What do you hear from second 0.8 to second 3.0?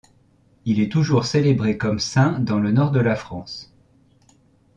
toujours célébré comme saint dans le Nord de